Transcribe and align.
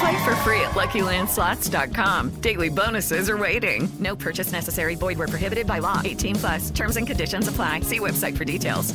Play 0.00 0.24
for 0.24 0.34
free 0.36 0.60
at 0.62 0.70
LuckyLandSlots.com. 0.70 2.40
Daily 2.40 2.68
bonuses 2.68 3.28
are 3.28 3.36
waiting. 3.36 3.88
No 3.98 4.16
purchase 4.16 4.52
necessary. 4.52 4.94
Void 4.94 5.18
were 5.18 5.28
prohibited 5.28 5.66
by 5.66 5.78
law. 5.78 6.00
18 6.02 6.36
plus. 6.36 6.70
Terms 6.70 6.96
and 6.96 7.06
conditions 7.06 7.48
apply. 7.48 7.80
See 7.80 7.98
website 7.98 8.36
for 8.36 8.44
details. 8.44 8.94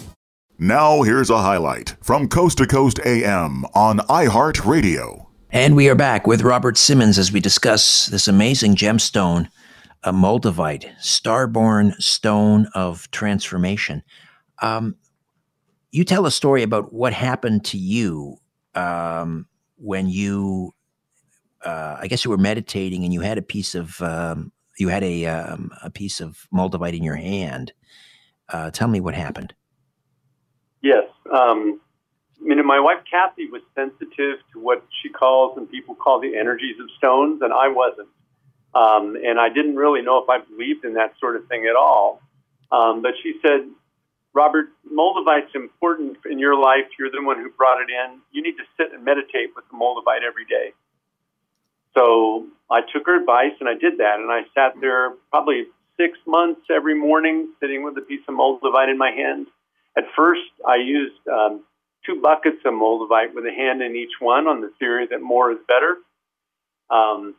Now 0.57 1.01
here's 1.01 1.29
a 1.29 1.41
highlight 1.41 1.97
from 2.01 2.29
Coast 2.29 2.59
to 2.59 2.65
Coast 2.65 2.99
AM 3.05 3.65
on 3.75 3.99
iHeartRadio. 3.99 5.25
And 5.51 5.75
we 5.75 5.89
are 5.89 5.95
back 5.95 6.25
with 6.25 6.43
Robert 6.43 6.77
Simmons 6.77 7.19
as 7.19 7.31
we 7.31 7.41
discuss 7.41 8.07
this 8.07 8.27
amazing 8.27 8.75
gemstone, 8.75 9.49
a 10.03 10.13
Moldavite, 10.13 10.97
starborn 10.97 11.93
stone 12.01 12.67
of 12.73 13.11
transformation. 13.11 14.01
Um, 14.61 14.95
you 15.91 16.03
tell 16.03 16.25
a 16.25 16.31
story 16.31 16.63
about 16.63 16.93
what 16.93 17.13
happened 17.13 17.65
to 17.65 17.77
you 17.77 18.37
um, 18.75 19.47
when 19.77 20.07
you, 20.07 20.73
uh, 21.65 21.97
I 21.99 22.07
guess 22.07 22.23
you 22.23 22.31
were 22.31 22.37
meditating 22.37 23.03
and 23.03 23.13
you 23.13 23.21
had 23.21 23.37
a 23.37 23.41
piece 23.41 23.75
of, 23.75 24.01
um, 24.01 24.51
you 24.77 24.89
had 24.89 25.03
a 25.03 25.25
um, 25.25 25.71
a 25.83 25.89
piece 25.89 26.19
of 26.19 26.47
Moldavite 26.53 26.95
in 26.95 27.03
your 27.03 27.15
hand. 27.15 27.71
Uh, 28.49 28.71
tell 28.71 28.87
me 28.87 28.99
what 28.99 29.15
happened. 29.15 29.53
Yes. 30.81 31.05
Um, 31.33 31.79
mean, 32.45 32.65
my 32.65 32.79
wife 32.79 32.99
Kathy 33.09 33.49
was 33.49 33.61
sensitive 33.73 34.37
to 34.53 34.59
what 34.59 34.85
she 35.01 35.09
calls 35.09 35.57
and 35.57 35.69
people 35.69 35.95
call 35.95 36.19
the 36.19 36.37
energies 36.37 36.79
of 36.79 36.87
stones, 36.97 37.41
and 37.41 37.51
I 37.51 37.67
wasn't. 37.67 38.09
Um, 38.73 39.15
and 39.15 39.39
I 39.39 39.49
didn't 39.49 39.75
really 39.75 40.01
know 40.01 40.19
if 40.19 40.29
I 40.29 40.39
believed 40.39 40.83
in 40.85 40.93
that 40.95 41.13
sort 41.19 41.35
of 41.35 41.47
thing 41.47 41.65
at 41.65 41.75
all. 41.75 42.21
Um, 42.71 43.01
but 43.01 43.11
she 43.23 43.39
said, 43.41 43.69
Robert, 44.33 44.67
Moldavite's 44.91 45.55
important 45.55 46.17
in 46.29 46.39
your 46.39 46.59
life. 46.59 46.85
You're 46.99 47.09
the 47.09 47.23
one 47.23 47.37
who 47.37 47.49
brought 47.51 47.81
it 47.81 47.87
in. 47.89 48.19
You 48.31 48.43
need 48.43 48.57
to 48.57 48.65
sit 48.77 48.93
and 48.93 49.03
meditate 49.03 49.55
with 49.55 49.63
the 49.71 49.77
Moldavite 49.77 50.27
every 50.27 50.45
day. 50.45 50.73
So 51.95 52.47
I 52.69 52.81
took 52.81 53.05
her 53.05 53.19
advice 53.19 53.53
and 53.59 53.69
I 53.69 53.73
did 53.73 53.99
that. 53.99 54.19
And 54.19 54.31
I 54.31 54.41
sat 54.53 54.79
there 54.79 55.13
probably 55.31 55.65
six 55.97 56.17
months 56.27 56.61
every 56.69 56.95
morning, 56.95 57.53
sitting 57.59 57.83
with 57.83 57.97
a 57.97 58.01
piece 58.01 58.21
of 58.27 58.35
Moldavite 58.35 58.89
in 58.89 58.97
my 58.97 59.11
hand. 59.11 59.47
At 59.97 60.03
first, 60.15 60.41
I 60.67 60.75
used 60.75 61.15
um, 61.31 61.63
two 62.05 62.21
buckets 62.21 62.57
of 62.65 62.73
Moldavite 62.73 63.33
with 63.33 63.45
a 63.45 63.51
hand 63.51 63.81
in 63.81 63.95
each 63.95 64.19
one 64.19 64.47
on 64.47 64.61
the 64.61 64.71
theory 64.77 65.07
that 65.09 65.21
more 65.21 65.51
is 65.51 65.57
better. 65.67 65.97
Um, 66.89 67.35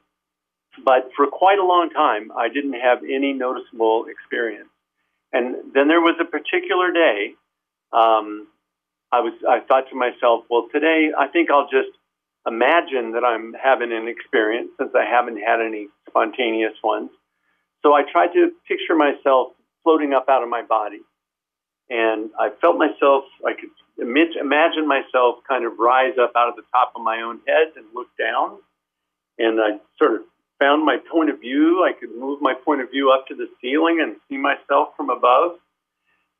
but 0.85 1.11
for 1.17 1.27
quite 1.27 1.59
a 1.59 1.65
long 1.65 1.91
time, 1.91 2.33
I 2.37 2.49
didn't 2.49 2.75
have 2.75 2.99
any 3.05 3.33
noticeable 3.33 4.07
experience. 4.11 4.69
And 5.33 5.75
then 5.75 5.89
there 5.89 6.01
was 6.01 6.17
a 6.21 6.25
particular 6.25 6.93
day. 6.93 7.35
Um, 7.93 8.49
I 9.13 9.21
was. 9.21 9.35
I 9.49 9.61
thought 9.61 9.89
to 9.91 9.97
myself, 9.97 10.45
well, 10.51 10.69
today 10.73 11.11
I 11.17 11.29
think 11.29 11.51
I'll 11.51 11.69
just 11.69 11.91
imagine 12.47 13.13
that 13.13 13.25
I'm 13.25 13.55
having 13.55 13.93
an 13.93 14.09
experience 14.09 14.71
since 14.79 14.91
I 14.95 15.05
haven't 15.05 15.39
had 15.39 15.61
any 15.61 15.89
spontaneous 16.09 16.75
ones. 16.83 17.11
So 17.83 17.93
I 17.93 18.03
tried 18.11 18.33
to 18.35 18.51
picture 18.67 18.95
myself 18.95 19.53
floating 19.83 20.13
up 20.13 20.27
out 20.29 20.43
of 20.43 20.49
my 20.49 20.63
body, 20.63 21.01
and 21.91 22.31
I 22.39 22.51
felt 22.61 22.79
myself. 22.79 23.25
I 23.45 23.53
could 23.53 23.71
imagine 23.99 24.89
myself 24.89 25.37
kind 25.49 25.65
of 25.65 25.79
rise 25.79 26.15
up 26.21 26.33
out 26.37 26.49
of 26.49 26.57
the 26.57 26.65
top 26.73 26.93
of 26.97 27.03
my 27.03 27.23
own 27.23 27.41
head 27.47 27.73
and 27.77 27.87
look 27.95 28.09
down, 28.19 28.59
and 29.39 29.61
I 29.61 29.79
sort 29.99 30.15
of 30.15 30.21
found 30.59 30.85
my 30.85 30.97
point 31.11 31.31
of 31.31 31.41
view. 31.41 31.85
I 31.85 31.93
could 31.93 32.11
move 32.17 32.41
my 32.41 32.55
point 32.55 32.81
of 32.81 32.91
view 32.91 33.11
up 33.13 33.27
to 33.29 33.35
the 33.35 33.49
ceiling 33.61 34.01
and 34.01 34.17
see 34.29 34.39
myself 34.39 34.97
from 34.97 35.11
above. 35.11 35.59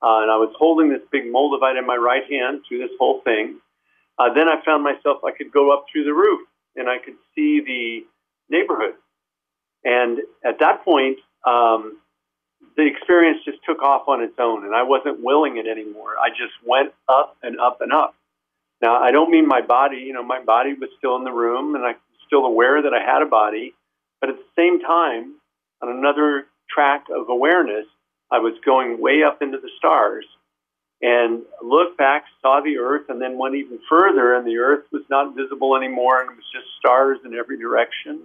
Uh, 0.03 0.21
and 0.23 0.31
I 0.31 0.37
was 0.37 0.55
holding 0.59 0.91
this 0.91 1.03
big 1.11 1.25
moldavite 1.25 1.79
in 1.79 1.87
my 1.87 1.97
right 1.97 2.25
hand 2.31 2.63
through 2.69 2.79
this 2.79 2.91
whole 2.99 3.21
thing. 3.23 3.61
Uh, 4.19 4.33
then 4.35 4.49
I 4.49 4.63
found 4.65 4.83
myself, 4.83 5.23
I 5.25 5.33
could 5.37 5.53
go 5.53 5.73
up 5.73 5.87
through 5.93 6.05
the 6.05 6.15
roof 6.15 6.47
and 6.77 6.89
I 6.89 6.99
could 6.99 7.15
see 7.35 7.61
the 7.61 8.07
neighborhood. 8.57 8.95
And 9.85 10.19
at 10.45 10.59
that 10.61 10.85
point, 10.85 11.19
um, 11.47 11.99
the 12.77 12.87
experience 12.87 13.39
just 13.45 13.59
took 13.65 13.83
off 13.83 14.09
on 14.09 14.23
its 14.23 14.35
own 14.39 14.65
and 14.65 14.75
I 14.75 14.83
wasn't 14.83 15.23
willing 15.23 15.57
it 15.59 15.67
anymore. 15.67 16.15
I 16.19 16.31
just 16.31 16.55
went 16.67 16.93
up 17.09 17.37
and 17.43 17.61
up 17.61 17.81
and 17.81 17.93
up. 17.93 18.15
Now, 18.83 18.97
I 19.03 19.11
don't 19.11 19.31
mean 19.31 19.47
my 19.47 19.63
body, 19.63 19.99
you 19.99 20.13
know, 20.13 20.23
my 20.23 20.43
body 20.43 20.75
was 20.75 20.91
still 20.99 21.17
in 21.17 21.25
the 21.25 21.33
room 21.33 21.75
and 21.75 21.85
I 21.85 21.93
was 21.93 22.21
still 22.27 22.45
aware 22.45 22.83
that 22.83 22.93
I 22.93 23.03
had 23.03 23.23
a 23.23 23.27
body, 23.27 23.75
but 24.21 24.31
at 24.31 24.37
the 24.37 24.45
same 24.57 24.81
time, 24.81 25.35
on 25.83 25.91
another 25.91 26.47
track 26.69 27.05
of 27.15 27.29
awareness, 27.29 27.87
I 28.31 28.39
was 28.39 28.55
going 28.65 29.01
way 29.01 29.23
up 29.23 29.41
into 29.41 29.59
the 29.59 29.71
stars 29.79 30.27
and 31.03 31.43
looked 31.63 31.99
back, 31.99 32.25
saw 32.41 32.61
the 32.61 32.79
earth, 32.79 33.09
and 33.09 33.21
then 33.21 33.39
went 33.39 33.55
even 33.55 33.79
further, 33.89 34.35
and 34.35 34.47
the 34.47 34.59
earth 34.59 34.85
was 34.93 35.03
not 35.11 35.37
visible 35.37 35.77
anymore, 35.77 36.21
and 36.23 36.31
it 36.31 36.37
was 36.37 36.47
just 36.53 36.67
stars 36.79 37.19
in 37.25 37.35
every 37.35 37.59
direction. 37.59 38.21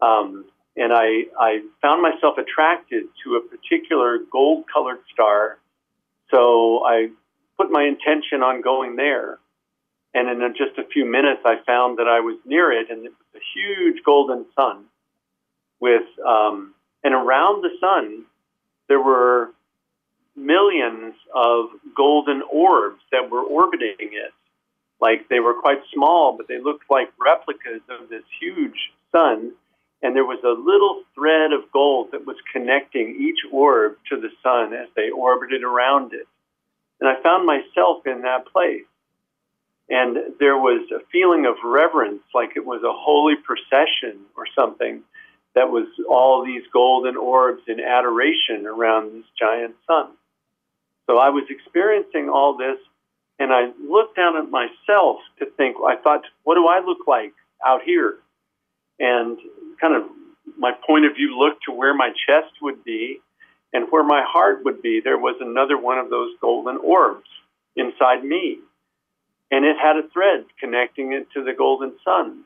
Um, 0.00 0.46
and 0.76 0.92
I, 0.92 1.24
I 1.38 1.62
found 1.82 2.02
myself 2.02 2.38
attracted 2.38 3.04
to 3.24 3.36
a 3.36 3.40
particular 3.40 4.18
gold 4.30 4.64
colored 4.72 4.98
star 5.12 5.58
So 6.30 6.84
I 6.84 7.08
put 7.58 7.70
my 7.70 7.84
intention 7.84 8.42
on 8.42 8.62
going 8.62 8.96
there. 8.96 9.38
And 10.14 10.28
in 10.30 10.54
just 10.56 10.78
a 10.78 10.88
few 10.88 11.04
minutes, 11.04 11.42
I 11.44 11.56
found 11.66 11.98
that 11.98 12.08
I 12.08 12.20
was 12.20 12.38
near 12.46 12.72
it, 12.72 12.90
and 12.90 13.04
it 13.04 13.10
was 13.12 13.42
a 13.42 13.44
huge 13.54 14.02
golden 14.04 14.46
sun. 14.54 14.84
With 15.78 16.08
um, 16.26 16.74
and 17.04 17.12
around 17.14 17.62
the 17.62 17.70
sun, 17.80 18.24
there 18.88 19.00
were 19.00 19.50
millions 20.36 21.14
of 21.34 21.66
golden 21.96 22.42
orbs 22.42 23.00
that 23.12 23.30
were 23.30 23.42
orbiting 23.42 23.96
it. 24.12 24.32
Like 25.00 25.28
they 25.28 25.40
were 25.40 25.54
quite 25.54 25.80
small, 25.92 26.36
but 26.36 26.48
they 26.48 26.60
looked 26.60 26.84
like 26.90 27.08
replicas 27.20 27.82
of 27.88 28.08
this 28.08 28.24
huge 28.40 28.92
sun. 29.12 29.52
And 30.02 30.14
there 30.14 30.24
was 30.24 30.42
a 30.44 30.48
little 30.48 31.02
thread 31.14 31.52
of 31.52 31.72
gold 31.72 32.12
that 32.12 32.26
was 32.26 32.36
connecting 32.52 33.16
each 33.20 33.40
orb 33.50 33.96
to 34.10 34.20
the 34.20 34.30
sun 34.42 34.72
as 34.74 34.88
they 34.94 35.10
orbited 35.10 35.64
around 35.64 36.12
it. 36.12 36.26
And 37.00 37.08
I 37.08 37.20
found 37.22 37.46
myself 37.46 38.06
in 38.06 38.22
that 38.22 38.46
place. 38.46 38.84
And 39.88 40.16
there 40.40 40.56
was 40.56 40.90
a 40.90 41.04
feeling 41.12 41.46
of 41.46 41.54
reverence, 41.64 42.22
like 42.34 42.56
it 42.56 42.64
was 42.64 42.82
a 42.82 42.92
holy 42.92 43.36
procession 43.36 44.20
or 44.36 44.44
something 44.54 45.02
that 45.54 45.70
was 45.70 45.86
all 46.08 46.44
these 46.44 46.62
golden 46.72 47.16
orbs 47.16 47.62
in 47.66 47.80
adoration 47.80 48.66
around 48.66 49.12
this 49.14 49.24
giant 49.38 49.74
sun. 49.86 50.10
So 51.06 51.18
I 51.18 51.30
was 51.30 51.44
experiencing 51.48 52.28
all 52.28 52.56
this, 52.56 52.78
and 53.38 53.52
I 53.52 53.70
looked 53.80 54.16
down 54.16 54.36
at 54.36 54.50
myself 54.50 55.18
to 55.38 55.46
think, 55.56 55.76
I 55.86 55.96
thought, 55.96 56.22
what 56.44 56.54
do 56.54 56.66
I 56.66 56.80
look 56.84 57.06
like 57.06 57.34
out 57.64 57.82
here? 57.84 58.16
And 58.98 59.38
kind 59.80 59.94
of 59.94 60.04
my 60.58 60.72
point 60.86 61.04
of 61.04 61.14
view 61.14 61.38
looked 61.38 61.64
to 61.64 61.72
where 61.72 61.94
my 61.94 62.10
chest 62.26 62.52
would 62.62 62.82
be 62.82 63.20
and 63.72 63.86
where 63.90 64.04
my 64.04 64.22
heart 64.26 64.64
would 64.64 64.80
be. 64.80 65.00
There 65.00 65.18
was 65.18 65.36
another 65.40 65.76
one 65.78 65.98
of 65.98 66.08
those 66.08 66.30
golden 66.40 66.78
orbs 66.78 67.28
inside 67.76 68.24
me 68.24 68.60
and 69.50 69.64
it 69.64 69.76
had 69.80 69.96
a 69.96 70.08
thread 70.08 70.44
connecting 70.58 71.12
it 71.12 71.28
to 71.34 71.44
the 71.44 71.52
golden 71.52 71.92
sun. 72.04 72.42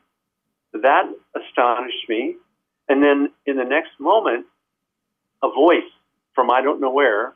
That 0.73 1.11
astonished 1.35 2.07
me. 2.07 2.35
And 2.87 3.03
then 3.03 3.31
in 3.45 3.57
the 3.57 3.63
next 3.63 3.99
moment, 3.99 4.45
a 5.43 5.49
voice 5.49 5.89
from 6.35 6.51
I 6.51 6.61
don't 6.61 6.79
know 6.79 6.91
where 6.91 7.33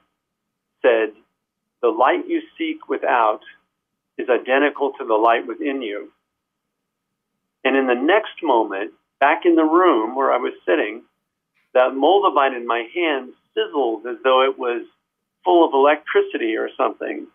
said, 0.85 1.15
The 1.81 1.89
light 1.89 2.27
you 2.27 2.41
seek 2.57 2.87
without 2.87 3.41
is 4.17 4.27
identical 4.29 4.93
to 4.99 5.05
the 5.05 5.15
light 5.15 5.47
within 5.47 5.81
you. 5.81 6.11
And 7.63 7.75
in 7.75 7.87
the 7.87 7.95
next 7.95 8.43
moment, 8.43 8.91
back 9.19 9.41
in 9.45 9.55
the 9.55 9.63
room 9.63 10.15
where 10.15 10.31
I 10.31 10.37
was 10.37 10.53
sitting, 10.65 11.01
that 11.73 11.91
moldavite 11.93 12.55
in 12.55 12.67
my 12.67 12.87
hand 12.93 13.33
sizzled 13.55 14.05
as 14.05 14.17
though 14.23 14.43
it 14.43 14.57
was 14.57 14.85
full 15.43 15.65
of 15.67 15.73
electricity 15.73 16.55
or 16.55 16.69
something 16.77 17.27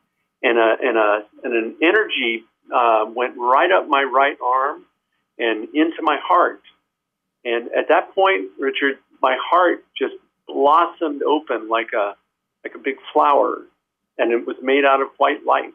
and 0.43 0.58
a 0.58 0.76
and 0.82 0.96
a 0.96 1.23
and 1.44 1.55
an 1.55 1.76
energy 1.82 2.44
uh, 2.75 3.05
went 3.14 3.35
right 3.37 3.70
up 3.70 3.88
my 3.88 4.03
right 4.03 4.37
arm 4.44 4.85
and 5.38 5.69
into 5.75 6.03
my 6.03 6.19
heart. 6.23 6.62
And 7.44 7.70
at 7.73 7.88
that 7.88 8.14
point, 8.14 8.50
Richard, 8.58 8.99
my 9.23 9.37
heart 9.41 9.85
just 9.99 10.14
blossomed 10.46 11.23
open 11.23 11.69
like 11.69 11.88
a 11.94 12.14
like 12.64 12.74
a 12.74 12.78
big 12.78 12.96
flower, 13.12 13.62
and 14.18 14.32
it 14.32 14.46
was 14.46 14.56
made 14.62 14.84
out 14.84 15.00
of 15.00 15.08
white 15.18 15.44
light. 15.46 15.74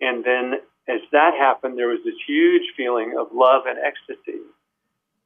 And 0.00 0.24
then, 0.24 0.54
as 0.88 1.00
that 1.12 1.34
happened, 1.34 1.78
there 1.78 1.88
was 1.88 2.00
this 2.04 2.14
huge 2.26 2.72
feeling 2.76 3.16
of 3.18 3.28
love 3.32 3.64
and 3.66 3.78
ecstasy. 3.78 4.40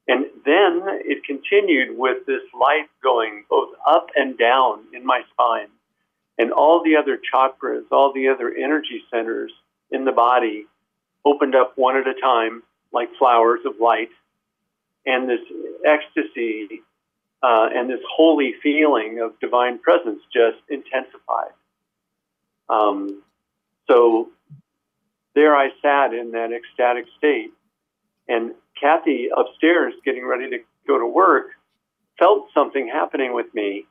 And 0.06 0.26
then 0.44 0.82
it 1.04 1.24
continued 1.24 1.98
with 1.98 2.24
this 2.26 2.42
light 2.58 2.88
going 3.02 3.44
both 3.50 3.74
up 3.86 4.06
and 4.16 4.38
down 4.38 4.84
in 4.94 5.04
my 5.04 5.22
spine 5.32 5.68
and 6.38 6.52
all 6.52 6.82
the 6.82 6.96
other 6.96 7.18
chakras, 7.18 7.82
all 7.90 8.12
the 8.12 8.28
other 8.28 8.54
energy 8.54 9.02
centers 9.12 9.52
in 9.90 10.04
the 10.04 10.12
body 10.12 10.66
opened 11.24 11.54
up 11.54 11.72
one 11.76 11.96
at 11.96 12.06
a 12.06 12.18
time, 12.18 12.62
like 12.92 13.08
flowers 13.18 13.60
of 13.66 13.80
light. 13.80 14.10
And 15.04 15.28
this 15.28 15.40
ecstasy 15.84 16.82
uh, 17.42 17.68
and 17.72 17.88
this 17.88 18.00
holy 18.10 18.54
feeling 18.62 19.20
of 19.20 19.38
divine 19.40 19.78
presence 19.78 20.20
just 20.32 20.58
intensified. 20.68 21.52
Um, 22.68 23.22
so 23.88 24.28
there 25.34 25.56
I 25.56 25.70
sat 25.80 26.12
in 26.12 26.32
that 26.32 26.50
ecstatic 26.52 27.06
state. 27.16 27.52
And 28.28 28.54
Kathy 28.78 29.28
upstairs, 29.34 29.94
getting 30.04 30.26
ready 30.26 30.50
to 30.50 30.58
go 30.86 30.98
to 30.98 31.06
work, 31.06 31.50
felt 32.18 32.48
something 32.52 32.88
happening 32.88 33.32
with 33.32 33.52
me. 33.54 33.86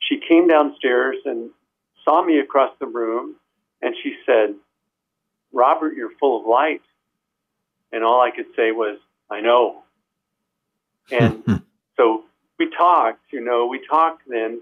She 0.00 0.20
came 0.28 0.48
downstairs 0.48 1.16
and 1.24 1.50
saw 2.04 2.22
me 2.22 2.40
across 2.40 2.72
the 2.80 2.86
room 2.86 3.36
and 3.80 3.94
she 4.02 4.16
said, 4.26 4.54
Robert, 5.52 5.94
you're 5.94 6.10
full 6.18 6.40
of 6.40 6.46
light. 6.46 6.82
And 7.92 8.04
all 8.04 8.20
I 8.20 8.30
could 8.30 8.46
say 8.56 8.72
was, 8.72 8.98
I 9.30 9.40
know. 9.40 9.84
And 11.10 11.44
we 12.62 12.70
talked, 12.70 13.32
you 13.32 13.40
know, 13.40 13.66
we 13.66 13.84
talked 13.84 14.22
then 14.28 14.60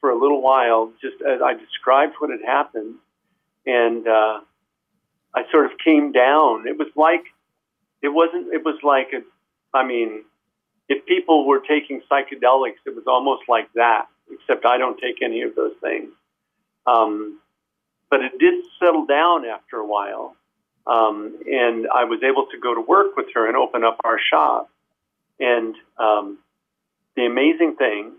for 0.00 0.10
a 0.10 0.18
little 0.18 0.42
while, 0.42 0.92
just 1.00 1.16
as 1.22 1.40
I 1.40 1.54
described 1.54 2.14
what 2.18 2.30
had 2.30 2.44
happened. 2.44 2.96
And 3.64 4.06
uh, 4.06 4.40
I 5.34 5.50
sort 5.50 5.64
of 5.66 5.72
came 5.82 6.12
down. 6.12 6.68
It 6.68 6.76
was 6.78 6.88
like, 6.96 7.24
it 8.02 8.08
wasn't, 8.08 8.52
it 8.52 8.62
was 8.62 8.78
like, 8.82 9.08
a, 9.14 9.22
I 9.76 9.86
mean, 9.86 10.24
if 10.90 11.06
people 11.06 11.46
were 11.46 11.60
taking 11.60 12.02
psychedelics, 12.10 12.80
it 12.84 12.94
was 12.94 13.04
almost 13.06 13.44
like 13.48 13.72
that, 13.74 14.06
except 14.30 14.66
I 14.66 14.76
don't 14.76 15.00
take 15.00 15.22
any 15.22 15.40
of 15.42 15.54
those 15.54 15.72
things. 15.80 16.10
Um, 16.86 17.40
but 18.10 18.20
it 18.20 18.38
did 18.38 18.64
settle 18.78 19.06
down 19.06 19.46
after 19.46 19.78
a 19.78 19.86
while. 19.86 20.36
Um, 20.86 21.38
and 21.50 21.86
I 21.88 22.04
was 22.04 22.22
able 22.22 22.46
to 22.52 22.58
go 22.58 22.74
to 22.74 22.82
work 22.82 23.16
with 23.16 23.28
her 23.34 23.48
and 23.48 23.56
open 23.56 23.82
up 23.82 23.96
our 24.04 24.20
shop. 24.30 24.68
And 25.40 25.74
um, 25.98 26.38
the 27.16 27.26
amazing 27.26 27.76
thing 27.76 28.12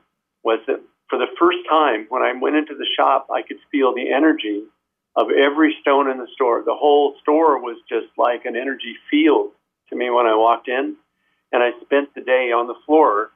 was 0.43 0.59
that 0.67 0.81
for 1.09 1.19
the 1.19 1.27
first 1.37 1.59
time, 1.69 2.05
when 2.09 2.21
I 2.21 2.33
went 2.39 2.55
into 2.55 2.75
the 2.75 2.87
shop, 2.97 3.27
I 3.33 3.41
could 3.41 3.57
feel 3.71 3.93
the 3.93 4.11
energy 4.11 4.63
of 5.15 5.27
every 5.31 5.75
stone 5.81 6.09
in 6.09 6.17
the 6.17 6.27
store. 6.33 6.63
The 6.65 6.75
whole 6.75 7.15
store 7.21 7.59
was 7.59 7.77
just 7.87 8.07
like 8.17 8.45
an 8.45 8.55
energy 8.55 8.95
field 9.09 9.51
to 9.89 9.95
me 9.95 10.09
when 10.09 10.25
I 10.25 10.35
walked 10.35 10.67
in. 10.67 10.95
And 11.51 11.63
I 11.63 11.71
spent 11.81 12.13
the 12.13 12.21
day 12.21 12.51
on 12.51 12.67
the 12.67 12.75
floor 12.85 13.31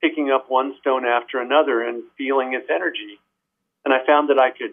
picking 0.00 0.30
up 0.30 0.46
one 0.48 0.74
stone 0.80 1.04
after 1.04 1.40
another 1.40 1.82
and 1.82 2.04
feeling 2.16 2.54
its 2.54 2.68
energy. 2.70 3.18
And 3.84 3.92
I 3.92 4.04
found 4.06 4.30
that 4.30 4.38
I 4.38 4.50
could 4.50 4.72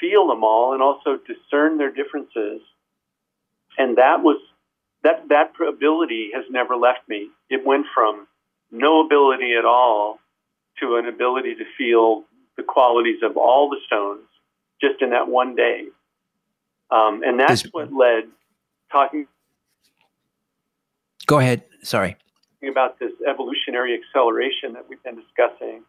feel 0.00 0.26
them 0.28 0.44
all 0.44 0.72
and 0.72 0.82
also 0.82 1.18
discern 1.18 1.78
their 1.78 1.92
differences. 1.92 2.60
And 3.76 3.98
that 3.98 4.22
was 4.22 4.40
that 5.04 5.28
that 5.28 5.52
ability 5.66 6.30
has 6.34 6.44
never 6.50 6.76
left 6.76 7.08
me. 7.08 7.30
It 7.50 7.64
went 7.64 7.86
from 7.94 8.26
no 8.70 9.04
ability 9.04 9.54
at 9.58 9.64
all 9.64 10.18
to 10.80 10.96
an 10.96 11.06
ability 11.06 11.54
to 11.56 11.64
feel 11.76 12.24
the 12.56 12.62
qualities 12.62 13.22
of 13.22 13.36
all 13.36 13.70
the 13.70 13.78
stones 13.86 14.26
just 14.80 15.02
in 15.02 15.10
that 15.10 15.28
one 15.28 15.54
day. 15.54 15.86
Um, 16.90 17.22
and 17.24 17.38
that's 17.38 17.62
this, 17.62 17.72
what 17.72 17.92
led 17.92 18.24
talking. 18.90 19.26
Go 21.26 21.38
ahead. 21.38 21.64
Sorry. 21.82 22.16
About 22.62 22.98
this 22.98 23.12
evolutionary 23.28 23.98
acceleration 23.98 24.72
that 24.72 24.88
we've 24.88 25.02
been 25.02 25.16
discussing. 25.16 25.82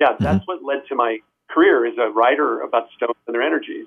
Yeah, 0.00 0.16
that's 0.18 0.38
mm-hmm. 0.38 0.44
what 0.44 0.62
led 0.62 0.86
to 0.88 0.94
my 0.94 1.18
career 1.48 1.86
as 1.86 1.94
a 1.98 2.10
writer 2.10 2.60
about 2.60 2.88
stones 2.96 3.16
and 3.26 3.34
their 3.34 3.42
energies. 3.42 3.86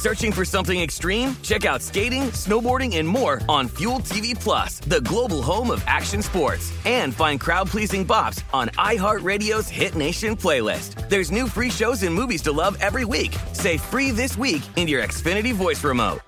Searching 0.00 0.32
for 0.32 0.46
something 0.46 0.80
extreme? 0.80 1.36
Check 1.42 1.66
out 1.66 1.82
skating, 1.82 2.30
snowboarding, 2.30 2.96
and 2.96 3.06
more 3.06 3.42
on 3.50 3.68
Fuel 3.68 3.98
TV 3.98 4.34
Plus, 4.34 4.80
the 4.80 5.02
global 5.02 5.42
home 5.42 5.70
of 5.70 5.84
action 5.86 6.22
sports. 6.22 6.72
And 6.86 7.14
find 7.14 7.38
crowd-pleasing 7.38 8.06
bops 8.06 8.42
on 8.54 8.68
iHeartRadio's 8.78 9.68
Hit 9.68 9.94
Nation 9.94 10.36
playlist. 10.36 11.06
There's 11.10 11.30
new 11.30 11.46
free 11.46 11.68
shows 11.68 12.02
and 12.02 12.14
movies 12.14 12.40
to 12.44 12.50
love 12.50 12.78
every 12.80 13.04
week. 13.04 13.36
Say 13.52 13.76
free 13.76 14.10
this 14.10 14.38
week 14.38 14.62
in 14.76 14.88
your 14.88 15.02
Xfinity 15.02 15.52
voice 15.52 15.84
remote. 15.84 16.20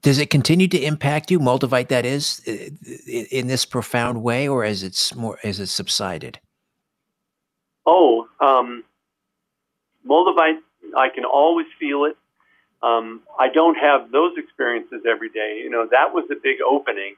Does 0.00 0.18
it 0.18 0.30
continue 0.30 0.68
to 0.68 0.82
impact 0.82 1.30
you, 1.30 1.40
Moldavite? 1.40 1.88
That 1.88 2.06
is, 2.06 2.38
in 3.06 3.48
this 3.48 3.66
profound 3.66 4.22
way, 4.22 4.48
or 4.48 4.64
as 4.64 4.82
it's 4.82 5.14
more 5.14 5.38
as 5.44 5.60
it 5.60 5.66
subsided? 5.66 6.40
Oh, 7.84 8.26
um, 8.40 8.82
Moldavite, 10.08 10.58
I 10.96 11.08
can 11.08 11.24
always 11.24 11.66
feel 11.78 12.04
it. 12.04 12.16
Um, 12.82 13.22
I 13.38 13.48
don't 13.48 13.76
have 13.76 14.10
those 14.10 14.32
experiences 14.36 15.02
every 15.08 15.28
day. 15.28 15.60
You 15.62 15.70
know, 15.70 15.86
that 15.90 16.12
was 16.12 16.24
a 16.30 16.34
big 16.34 16.56
opening, 16.66 17.14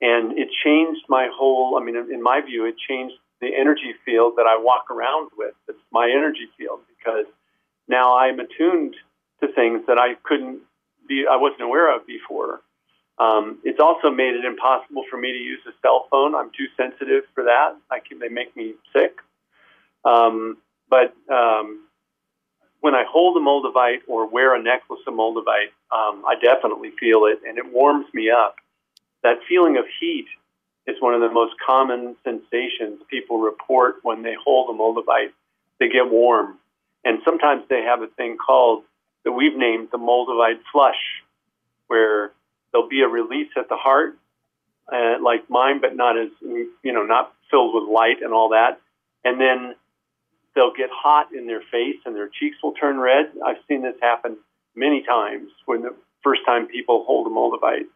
and 0.00 0.38
it 0.38 0.48
changed 0.64 1.02
my 1.08 1.28
whole. 1.32 1.78
I 1.80 1.84
mean, 1.84 1.96
in 1.96 2.22
my 2.22 2.40
view, 2.40 2.66
it 2.66 2.76
changed 2.88 3.14
the 3.40 3.48
energy 3.56 3.94
field 4.04 4.34
that 4.36 4.46
I 4.46 4.58
walk 4.58 4.90
around 4.90 5.30
with. 5.36 5.54
It's 5.68 5.78
my 5.90 6.10
energy 6.10 6.48
field 6.58 6.80
because 6.98 7.26
now 7.88 8.16
I'm 8.16 8.38
attuned 8.40 8.94
to 9.40 9.48
things 9.52 9.82
that 9.86 9.98
I 9.98 10.14
couldn't 10.22 10.60
be 11.08 11.24
I 11.30 11.36
wasn't 11.36 11.62
aware 11.62 11.94
of 11.94 12.06
before. 12.06 12.60
Um, 13.18 13.58
it's 13.64 13.80
also 13.80 14.10
made 14.10 14.34
it 14.34 14.46
impossible 14.46 15.04
for 15.10 15.18
me 15.18 15.32
to 15.32 15.38
use 15.38 15.60
a 15.66 15.72
cell 15.82 16.06
phone. 16.10 16.34
I'm 16.34 16.50
too 16.56 16.66
sensitive 16.76 17.24
for 17.34 17.44
that. 17.44 17.76
I 17.90 17.98
can, 18.00 18.18
they 18.18 18.28
make 18.28 18.56
me 18.56 18.74
sick. 18.94 19.18
Um, 20.06 20.56
but 20.88 21.14
um, 21.30 21.84
when 22.80 22.94
I 22.94 23.04
hold 23.08 23.36
a 23.36 23.40
moldavite 23.40 24.00
or 24.08 24.26
wear 24.26 24.54
a 24.54 24.62
necklace 24.62 25.00
of 25.06 25.14
moldavite, 25.14 25.72
um, 25.92 26.24
I 26.26 26.34
definitely 26.42 26.90
feel 26.98 27.26
it, 27.26 27.40
and 27.46 27.58
it 27.58 27.72
warms 27.72 28.06
me 28.14 28.30
up. 28.30 28.56
That 29.22 29.38
feeling 29.48 29.76
of 29.76 29.84
heat 30.00 30.26
is 30.86 30.96
one 31.00 31.14
of 31.14 31.20
the 31.20 31.30
most 31.30 31.54
common 31.64 32.16
sensations 32.24 33.02
people 33.08 33.38
report 33.38 33.96
when 34.02 34.22
they 34.22 34.34
hold 34.42 34.74
a 34.74 34.78
moldavite. 34.78 35.32
They 35.78 35.88
get 35.88 36.10
warm, 36.10 36.58
and 37.04 37.20
sometimes 37.24 37.64
they 37.68 37.82
have 37.82 38.02
a 38.02 38.06
thing 38.06 38.36
called 38.36 38.84
that 39.24 39.32
we've 39.32 39.56
named 39.56 39.88
the 39.92 39.98
Moldavite 39.98 40.60
flush, 40.72 41.22
where 41.86 42.32
there'll 42.72 42.88
be 42.88 43.02
a 43.02 43.08
release 43.08 43.50
at 43.56 43.68
the 43.68 43.76
heart, 43.76 44.16
uh, 44.90 45.16
like 45.22 45.48
mine, 45.50 45.80
but 45.80 45.94
not 45.94 46.18
as 46.18 46.28
you 46.40 46.70
know, 46.84 47.04
not 47.04 47.32
filled 47.50 47.74
with 47.74 47.90
light 47.90 48.22
and 48.22 48.32
all 48.32 48.50
that, 48.50 48.80
and 49.24 49.40
then 49.40 49.74
they'll 50.54 50.72
get 50.72 50.90
hot 50.92 51.28
in 51.32 51.46
their 51.46 51.62
face 51.70 51.96
and 52.04 52.14
their 52.14 52.28
cheeks 52.28 52.56
will 52.62 52.72
turn 52.72 52.98
red. 52.98 53.32
I've 53.44 53.62
seen 53.68 53.82
this 53.82 53.94
happen 54.00 54.36
many 54.74 55.02
times 55.02 55.50
when 55.66 55.82
the 55.82 55.94
first 56.22 56.42
time 56.46 56.66
people 56.66 57.04
hold 57.06 57.26
a 57.26 57.30
Moldavite. 57.30 57.86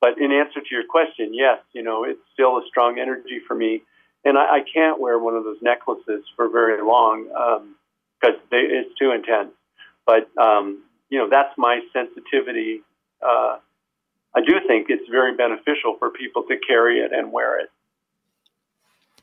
But 0.00 0.18
in 0.18 0.30
answer 0.30 0.60
to 0.60 0.66
your 0.70 0.84
question, 0.88 1.32
yes, 1.32 1.58
you 1.72 1.82
know, 1.82 2.04
it's 2.04 2.20
still 2.32 2.58
a 2.58 2.62
strong 2.68 2.98
energy 2.98 3.40
for 3.46 3.54
me. 3.54 3.82
And 4.24 4.36
I, 4.36 4.56
I 4.56 4.60
can't 4.72 5.00
wear 5.00 5.18
one 5.18 5.34
of 5.34 5.44
those 5.44 5.58
necklaces 5.62 6.24
for 6.36 6.48
very 6.48 6.82
long 6.82 7.24
because 8.20 8.36
um, 8.36 8.48
it's 8.52 8.98
too 8.98 9.12
intense. 9.12 9.52
But 10.04 10.28
um, 10.36 10.82
you 11.08 11.18
know, 11.18 11.28
that's 11.30 11.56
my 11.56 11.80
sensitivity. 11.92 12.82
Uh, 13.22 13.58
I 14.34 14.40
do 14.46 14.54
think 14.66 14.86
it's 14.90 15.08
very 15.08 15.34
beneficial 15.34 15.96
for 15.98 16.10
people 16.10 16.42
to 16.44 16.56
carry 16.58 17.00
it 17.00 17.12
and 17.12 17.32
wear 17.32 17.58
it. 17.60 17.70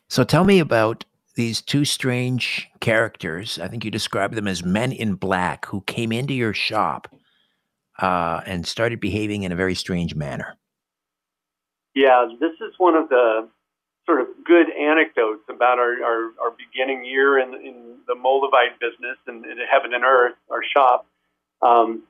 So 0.08 0.24
tell 0.24 0.44
me 0.44 0.60
about 0.60 1.06
these 1.36 1.62
two 1.62 1.86
strange 1.86 2.70
characters. 2.80 3.60
I 3.60 3.68
think 3.68 3.84
you 3.84 3.92
described 3.92 4.36
them 4.36 4.48
as 4.48 4.64
men 4.64 4.92
in 4.92 5.16
black 5.16 5.66
who 5.66 5.82
came 5.82 6.12
into 6.12 6.34
your 6.34 6.54
shop 6.54 7.14
uh, 8.00 8.42
and 8.46 8.68
started 8.68 9.00
behaving 9.00 9.44
in 9.44 9.52
a 9.52 9.56
very 9.56 9.76
strange 9.76 10.16
manner. 10.16 10.58
Yeah, 11.96 12.28
this 12.40 12.54
is 12.62 12.74
one 12.78 12.96
of 12.96 13.10
the 13.10 13.48
sort 14.06 14.22
of 14.22 14.28
good 14.46 14.68
anecdotes 14.72 15.44
about 15.50 15.80
our, 15.80 16.04
our, 16.04 16.32
our 16.42 16.54
beginning 16.58 17.06
year 17.06 17.40
in, 17.40 17.54
in 17.54 17.98
the 18.08 18.16
Moldavite 18.16 18.80
business 18.80 19.18
and 19.28 19.46
in 19.46 19.58
Heaven 19.72 19.94
and 19.94 20.04
Earth, 20.04 20.36
our 20.50 20.64
shop. 20.64 21.06
Um, 21.62 22.04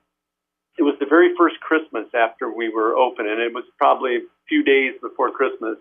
it 0.77 0.83
was 0.83 0.95
the 0.99 1.05
very 1.05 1.35
first 1.37 1.59
Christmas 1.59 2.07
after 2.15 2.51
we 2.51 2.69
were 2.69 2.95
open, 2.95 3.27
and 3.27 3.39
it 3.39 3.53
was 3.53 3.63
probably 3.77 4.15
a 4.15 4.21
few 4.47 4.63
days 4.63 4.93
before 5.01 5.29
Christmas. 5.31 5.77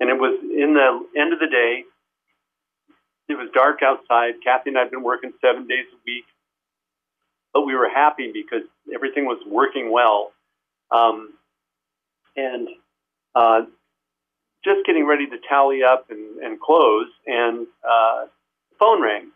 And 0.00 0.10
it 0.10 0.18
was 0.18 0.38
in 0.42 0.74
the 0.74 1.20
end 1.20 1.32
of 1.32 1.38
the 1.38 1.46
day. 1.46 1.84
It 3.28 3.34
was 3.34 3.48
dark 3.52 3.80
outside. 3.82 4.34
Kathy 4.44 4.70
and 4.70 4.78
I 4.78 4.82
had 4.82 4.90
been 4.90 5.02
working 5.02 5.32
seven 5.40 5.66
days 5.66 5.86
a 5.92 5.98
week, 6.06 6.24
but 7.52 7.62
we 7.62 7.74
were 7.74 7.88
happy 7.88 8.30
because 8.32 8.62
everything 8.94 9.24
was 9.24 9.38
working 9.46 9.90
well. 9.90 10.32
Um, 10.90 11.34
and 12.36 12.68
uh, 13.34 13.62
just 14.64 14.86
getting 14.86 15.06
ready 15.06 15.26
to 15.26 15.36
tally 15.48 15.82
up 15.82 16.10
and, 16.10 16.38
and 16.38 16.60
close, 16.60 17.08
and 17.26 17.66
uh, 17.88 18.26
phone 18.78 19.02
rang. 19.02 19.30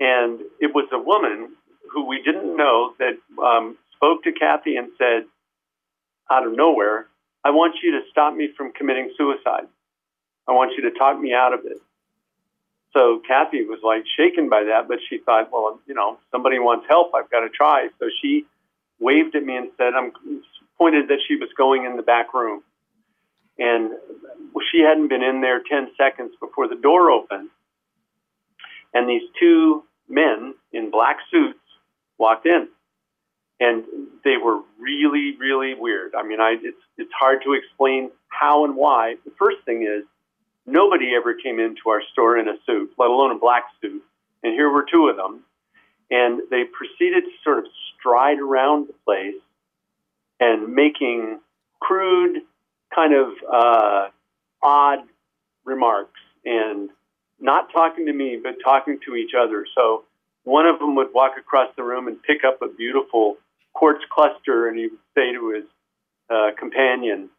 And 0.00 0.40
it 0.60 0.74
was 0.74 0.88
a 0.92 0.98
woman 0.98 1.54
who 1.92 2.06
we 2.06 2.22
didn't 2.22 2.56
know 2.56 2.94
that 2.98 3.18
um, 3.42 3.78
spoke 3.94 4.24
to 4.24 4.32
Kathy 4.32 4.76
and 4.76 4.88
said, 4.98 5.24
out 6.30 6.46
of 6.46 6.56
nowhere, 6.56 7.06
I 7.44 7.50
want 7.50 7.76
you 7.82 7.92
to 7.92 8.00
stop 8.10 8.34
me 8.34 8.48
from 8.56 8.72
committing 8.72 9.12
suicide. 9.16 9.64
I 10.48 10.52
want 10.52 10.72
you 10.76 10.90
to 10.90 10.98
talk 10.98 11.20
me 11.20 11.34
out 11.34 11.52
of 11.52 11.60
it. 11.64 11.80
So 12.92 13.22
Kathy 13.26 13.64
was 13.64 13.80
like 13.82 14.04
shaken 14.16 14.48
by 14.48 14.64
that, 14.64 14.86
but 14.86 14.98
she 15.08 15.18
thought, 15.18 15.50
well, 15.52 15.80
you 15.86 15.94
know, 15.94 16.18
somebody 16.30 16.58
wants 16.58 16.86
help. 16.88 17.12
I've 17.14 17.30
got 17.30 17.40
to 17.40 17.48
try. 17.48 17.88
So 17.98 18.06
she 18.20 18.44
waved 19.00 19.34
at 19.34 19.42
me 19.42 19.56
and 19.56 19.70
said, 19.78 19.94
I'm 19.96 20.12
pointed 20.78 21.08
that 21.08 21.18
she 21.26 21.36
was 21.36 21.48
going 21.56 21.84
in 21.84 21.96
the 21.96 22.02
back 22.02 22.34
room. 22.34 22.62
And 23.58 23.92
she 24.70 24.80
hadn't 24.80 25.08
been 25.08 25.22
in 25.22 25.40
there 25.40 25.60
10 25.62 25.92
seconds 25.96 26.32
before 26.40 26.68
the 26.68 26.76
door 26.76 27.10
opened. 27.10 27.50
And 28.94 29.08
these 29.08 29.22
two 29.38 29.84
men 30.08 30.54
in 30.72 30.90
black 30.90 31.18
suits 31.30 31.58
walked 32.18 32.46
in. 32.46 32.68
And 33.60 33.84
they 34.24 34.36
were 34.42 34.60
really, 34.78 35.36
really 35.38 35.74
weird. 35.74 36.14
I 36.14 36.24
mean, 36.26 36.40
I, 36.40 36.56
it's, 36.60 36.82
it's 36.98 37.12
hard 37.18 37.42
to 37.44 37.52
explain 37.52 38.10
how 38.28 38.64
and 38.64 38.74
why. 38.74 39.16
The 39.24 39.32
first 39.38 39.58
thing 39.64 39.82
is, 39.82 40.04
nobody 40.66 41.14
ever 41.14 41.34
came 41.34 41.58
into 41.58 41.88
our 41.88 42.02
store 42.12 42.38
in 42.38 42.48
a 42.48 42.54
suit, 42.66 42.92
let 42.98 43.10
alone 43.10 43.34
a 43.34 43.38
black 43.38 43.64
suit. 43.80 44.02
And 44.42 44.52
here 44.52 44.70
were 44.70 44.84
two 44.90 45.08
of 45.08 45.16
them. 45.16 45.42
And 46.10 46.42
they 46.50 46.64
proceeded 46.64 47.24
to 47.24 47.30
sort 47.42 47.58
of 47.58 47.64
stride 47.98 48.38
around 48.38 48.88
the 48.88 48.94
place 49.04 49.40
and 50.40 50.74
making 50.74 51.40
crude, 51.80 52.42
kind 52.94 53.14
of 53.14 53.28
uh, 53.50 54.08
odd 54.62 55.00
remarks 55.64 56.20
and 56.44 56.90
not 57.40 57.72
talking 57.72 58.06
to 58.06 58.12
me, 58.12 58.38
but 58.42 58.56
talking 58.62 58.98
to 59.06 59.14
each 59.16 59.32
other. 59.38 59.66
So 59.74 60.04
one 60.44 60.66
of 60.66 60.78
them 60.78 60.94
would 60.96 61.14
walk 61.14 61.32
across 61.38 61.70
the 61.76 61.82
room 61.82 62.08
and 62.08 62.22
pick 62.22 62.44
up 62.44 62.62
a 62.62 62.68
beautiful 62.68 63.36
quartz 63.72 64.02
cluster, 64.10 64.68
and 64.68 64.76
he 64.76 64.88
would 64.88 64.98
say 65.14 65.32
to 65.32 65.50
his 65.50 65.64
uh, 66.30 66.50
companion, 66.58 67.30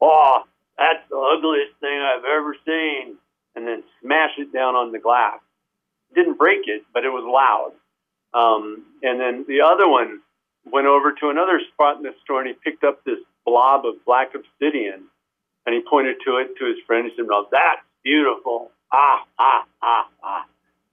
"Oh, 0.00 0.44
that's 0.78 1.02
the 1.08 1.16
ugliest 1.16 1.78
thing 1.80 2.00
I've 2.00 2.24
ever 2.24 2.56
seen," 2.64 3.16
and 3.54 3.66
then 3.66 3.82
smash 4.00 4.32
it 4.38 4.52
down 4.52 4.74
on 4.74 4.92
the 4.92 4.98
glass. 4.98 5.40
Didn't 6.14 6.38
break 6.38 6.66
it, 6.66 6.84
but 6.92 7.04
it 7.04 7.10
was 7.10 7.24
loud. 7.24 7.72
Um, 8.34 8.84
and 9.02 9.20
then 9.20 9.44
the 9.46 9.62
other 9.62 9.88
one 9.88 10.20
went 10.64 10.86
over 10.86 11.12
to 11.12 11.28
another 11.30 11.60
spot 11.72 11.96
in 11.96 12.02
the 12.02 12.14
store, 12.24 12.40
and 12.40 12.48
he 12.48 12.54
picked 12.54 12.84
up 12.84 13.04
this 13.04 13.18
blob 13.44 13.86
of 13.86 14.04
black 14.04 14.34
obsidian, 14.34 15.04
and 15.66 15.74
he 15.74 15.82
pointed 15.88 16.16
to 16.24 16.38
it 16.38 16.56
to 16.58 16.66
his 16.66 16.78
friend. 16.86 17.08
He 17.08 17.16
said, 17.16 17.26
"Well, 17.28 17.48
that's 17.50 17.82
beautiful." 18.02 18.72
Ah, 18.92 19.24
ah, 19.38 19.66
ah, 19.82 20.08
ah. 20.22 20.46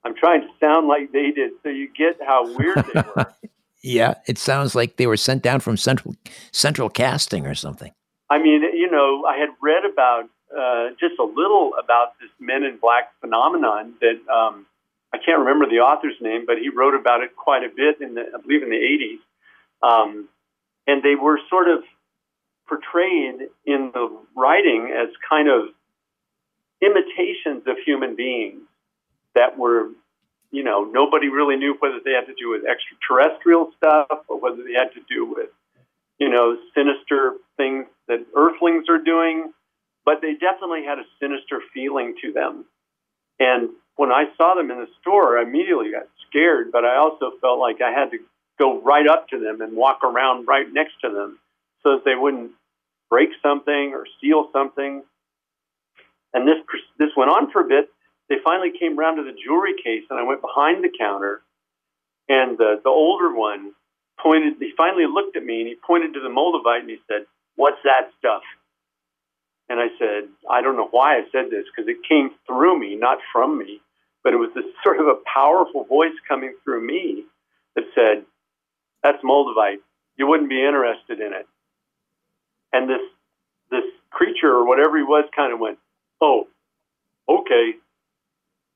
I'm 0.03 0.15
trying 0.15 0.41
to 0.41 0.47
sound 0.59 0.87
like 0.87 1.11
they 1.11 1.31
did, 1.31 1.51
so 1.61 1.69
you 1.69 1.87
get 1.95 2.17
how 2.25 2.45
weird 2.55 2.77
they 2.93 3.01
were. 3.15 3.25
Yeah, 3.83 4.15
it 4.27 4.37
sounds 4.37 4.75
like 4.75 4.97
they 4.97 5.07
were 5.07 5.17
sent 5.17 5.41
down 5.41 5.59
from 5.59 5.75
central 5.75 6.15
central 6.51 6.87
casting 6.87 7.47
or 7.47 7.55
something. 7.55 7.91
I 8.31 8.41
mean, 8.41 8.63
you 8.63 8.89
know, 8.89 9.25
I 9.27 9.35
had 9.35 9.49
read 9.61 9.83
about 9.83 10.29
uh, 10.57 10.91
just 10.97 11.19
a 11.19 11.23
little 11.23 11.73
about 11.77 12.17
this 12.21 12.29
Men 12.39 12.63
in 12.63 12.77
Black 12.77 13.11
phenomenon 13.19 13.95
that 13.99 14.19
um, 14.33 14.65
I 15.13 15.17
can't 15.17 15.39
remember 15.39 15.67
the 15.67 15.79
author's 15.79 16.15
name, 16.21 16.45
but 16.47 16.57
he 16.57 16.69
wrote 16.69 16.95
about 16.95 17.23
it 17.23 17.35
quite 17.35 17.63
a 17.63 17.69
bit 17.75 17.99
in 17.99 18.15
the, 18.15 18.21
I 18.33 18.41
believe, 18.41 18.63
in 18.63 18.69
the 18.69 18.77
80s. 18.77 19.19
Um, 19.85 20.29
and 20.87 21.03
they 21.03 21.15
were 21.15 21.39
sort 21.49 21.67
of 21.67 21.83
portrayed 22.69 23.49
in 23.65 23.91
the 23.93 24.17
writing 24.33 24.95
as 24.95 25.09
kind 25.27 25.49
of 25.49 25.65
imitations 26.81 27.67
of 27.67 27.75
human 27.85 28.15
beings 28.15 28.61
that 29.35 29.57
were, 29.57 29.89
you 30.51 30.63
know, 30.63 30.85
nobody 30.85 31.27
really 31.27 31.57
knew 31.57 31.75
whether 31.79 31.99
they 32.03 32.11
had 32.11 32.27
to 32.27 32.33
do 32.39 32.49
with 32.49 32.63
extraterrestrial 32.63 33.73
stuff 33.75 34.23
or 34.29 34.39
whether 34.39 34.63
they 34.63 34.71
had 34.71 34.93
to 34.93 35.01
do 35.09 35.25
with, 35.25 35.49
you 36.21 36.29
know, 36.29 36.55
sinister 36.77 37.33
things 37.57 37.87
that 38.07 38.19
earthlings 38.35 38.85
are 38.89 39.01
doing, 39.03 39.51
but 40.05 40.21
they 40.21 40.33
definitely 40.33 40.85
had 40.85 40.99
a 40.99 41.03
sinister 41.19 41.61
feeling 41.73 42.13
to 42.21 42.31
them. 42.31 42.63
And 43.39 43.69
when 43.95 44.11
I 44.11 44.25
saw 44.37 44.53
them 44.53 44.69
in 44.69 44.77
the 44.77 44.87
store, 45.01 45.39
I 45.39 45.41
immediately 45.41 45.89
got 45.91 46.07
scared, 46.27 46.71
but 46.71 46.85
I 46.85 46.97
also 46.97 47.31
felt 47.41 47.57
like 47.57 47.81
I 47.81 47.89
had 47.89 48.11
to 48.11 48.19
go 48.59 48.79
right 48.83 49.07
up 49.07 49.29
to 49.29 49.39
them 49.39 49.61
and 49.61 49.75
walk 49.75 50.03
around 50.03 50.47
right 50.47 50.67
next 50.71 50.93
to 51.03 51.09
them 51.09 51.39
so 51.81 51.95
that 51.95 52.05
they 52.05 52.15
wouldn't 52.15 52.51
break 53.09 53.29
something 53.41 53.93
or 53.95 54.05
steal 54.19 54.47
something. 54.53 55.01
And 56.35 56.47
this 56.47 56.57
this 56.99 57.09
went 57.17 57.31
on 57.31 57.51
for 57.51 57.61
a 57.61 57.67
bit. 57.67 57.89
They 58.29 58.35
finally 58.43 58.71
came 58.79 58.97
around 58.97 59.15
to 59.17 59.23
the 59.23 59.35
jewelry 59.43 59.73
case, 59.83 60.03
and 60.11 60.19
I 60.19 60.23
went 60.23 60.41
behind 60.41 60.83
the 60.83 60.91
counter, 60.95 61.41
and 62.29 62.59
the 62.59 62.79
the 62.83 62.91
older 62.91 63.33
one 63.33 63.73
pointed. 64.21 64.55
He 64.59 64.73
finally 64.77 65.05
looked 65.05 65.37
at 65.37 65.43
me 65.43 65.59
and 65.59 65.67
he 65.67 65.75
pointed 65.75 66.13
to 66.13 66.19
the 66.21 66.29
moldavite 66.29 66.81
and 66.81 66.89
he 66.89 66.99
said, 67.07 67.25
"What's 67.55 67.81
that 67.83 68.11
stuff?" 68.19 68.43
And 69.71 69.79
I 69.79 69.87
said, 69.97 70.27
I 70.49 70.61
don't 70.61 70.75
know 70.75 70.89
why 70.91 71.15
I 71.15 71.21
said 71.31 71.45
this 71.49 71.63
because 71.73 71.87
it 71.87 72.03
came 72.07 72.31
through 72.45 72.77
me, 72.77 72.97
not 72.97 73.19
from 73.31 73.57
me, 73.57 73.79
but 74.21 74.33
it 74.33 74.35
was 74.35 74.49
this 74.53 74.65
sort 74.83 74.99
of 74.99 75.07
a 75.07 75.15
powerful 75.33 75.85
voice 75.85 76.17
coming 76.27 76.53
through 76.65 76.85
me 76.85 77.23
that 77.75 77.85
said, 77.95 78.25
That's 79.01 79.23
Moldavite. 79.23 79.79
You 80.17 80.27
wouldn't 80.27 80.49
be 80.49 80.61
interested 80.61 81.21
in 81.21 81.31
it. 81.33 81.47
And 82.73 82.89
this 82.89 83.01
this 83.69 83.85
creature 84.09 84.51
or 84.51 84.67
whatever 84.67 84.97
he 84.97 85.03
was 85.03 85.23
kind 85.33 85.53
of 85.53 85.59
went, 85.59 85.79
Oh, 86.19 86.47
okay. 87.29 87.71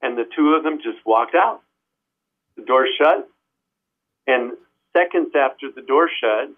And 0.01 0.17
the 0.17 0.25
two 0.33 0.53
of 0.53 0.63
them 0.63 0.77
just 0.77 1.05
walked 1.05 1.35
out. 1.35 1.61
The 2.55 2.63
door 2.63 2.87
shut. 2.97 3.27
And 4.27 4.53
seconds 4.95 5.31
after 5.35 5.71
the 5.75 5.81
door 5.81 6.09
shut, 6.09 6.49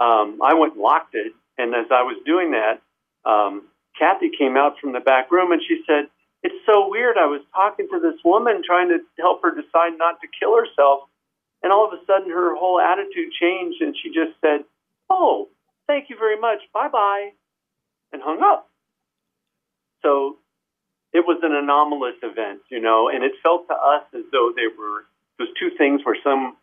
um, 0.00 0.40
I 0.42 0.54
went 0.54 0.74
and 0.74 0.82
locked 0.82 1.14
it. 1.14 1.32
And 1.56 1.74
as 1.74 1.86
I 1.90 2.02
was 2.02 2.16
doing 2.24 2.52
that, 2.52 2.80
um, 3.28 3.62
Kathy 3.98 4.30
came 4.36 4.56
out 4.56 4.78
from 4.80 4.92
the 4.92 5.00
back 5.00 5.30
room 5.32 5.50
and 5.52 5.60
she 5.66 5.82
said, 5.86 6.06
It's 6.42 6.54
so 6.66 6.88
weird. 6.88 7.16
I 7.18 7.26
was 7.26 7.40
talking 7.54 7.88
to 7.90 7.98
this 7.98 8.20
woman 8.24 8.62
trying 8.64 8.88
to 8.90 8.98
help 9.18 9.42
her 9.42 9.50
decide 9.50 9.98
not 9.98 10.20
to 10.20 10.28
kill 10.38 10.56
herself. 10.56 11.08
And 11.62 11.72
all 11.72 11.86
of 11.86 11.92
a 11.92 12.04
sudden, 12.06 12.30
her 12.30 12.54
whole 12.54 12.80
attitude 12.80 13.32
changed 13.40 13.82
and 13.82 13.94
she 14.00 14.10
just 14.10 14.38
said, 14.40 14.64
Oh, 15.10 15.48
thank 15.88 16.10
you 16.10 16.16
very 16.16 16.38
much. 16.38 16.60
Bye 16.72 16.88
bye. 16.88 17.30
And 18.12 18.22
hung 18.22 18.40
up. 18.42 18.70
So 20.02 20.38
it 21.12 21.24
was 21.26 21.40
an 21.42 21.52
anomalous 21.52 22.14
event, 22.22 22.60
you 22.70 22.80
know, 22.80 23.08
and 23.08 23.24
it 23.24 23.32
felt 23.42 23.66
to 23.68 23.74
us 23.74 24.04
as 24.14 24.22
though 24.30 24.52
they 24.54 24.68
were, 24.78 25.04
those 25.38 25.48
two 25.58 25.70
things 25.76 26.02
were 26.06 26.16
some 26.22 26.56